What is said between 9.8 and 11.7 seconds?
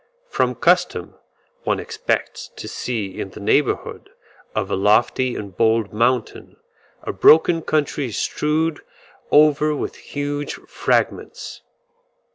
huge fragments.